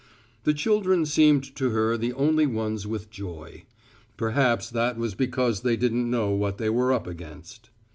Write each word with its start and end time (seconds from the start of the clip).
The 0.45 0.55
children 0.55 1.05
seemed 1.05 1.55
to 1.57 1.69
her 1.69 1.95
the 1.95 2.11
only 2.13 2.47
ones 2.47 2.87
with 2.87 3.11
joy. 3.11 3.65
Perhaps 4.17 4.71
that 4.71 4.97
was 4.97 5.13
because 5.13 5.61
they 5.61 5.77
didn't 5.77 6.09
know 6.09 6.31
what 6.31 6.57
they 6.57 6.71
were 6.71 6.91
up 6.91 7.05
against. 7.05 7.69